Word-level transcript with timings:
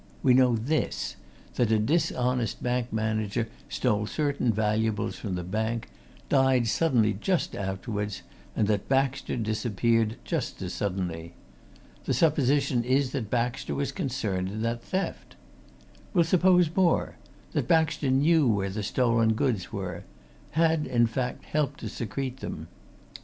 We 0.23 0.33
know 0.33 0.55
this 0.55 1.15
that 1.57 1.71
a 1.71 1.77
dishonest 1.77 2.63
bank 2.63 2.91
manager 2.91 3.47
stole 3.69 4.07
certain 4.07 4.51
valuables 4.51 5.15
from 5.15 5.35
the 5.35 5.43
bank, 5.43 5.89
died 6.27 6.65
suddenly 6.65 7.13
just 7.13 7.55
afterwards, 7.55 8.23
and 8.55 8.67
that 8.67 8.89
Baxter 8.89 9.37
disappeared 9.37 10.15
just 10.23 10.59
as 10.63 10.73
suddenly. 10.73 11.35
The 12.05 12.15
supposition 12.15 12.83
is 12.83 13.11
that 13.11 13.29
Baxter 13.29 13.75
was 13.75 13.91
concerned 13.91 14.49
in 14.49 14.63
that 14.63 14.81
theft. 14.81 15.35
We'll 16.15 16.23
suppose 16.23 16.75
more 16.75 17.17
that 17.51 17.67
Baxter 17.67 18.09
knew 18.09 18.47
where 18.47 18.71
the 18.71 18.81
stolen 18.81 19.33
goods 19.33 19.71
were; 19.71 20.03
had, 20.57 20.87
in 20.87 21.05
fact, 21.05 21.45
helped 21.45 21.79
to 21.81 21.89
secrete 21.89 22.37
them. 22.37 22.69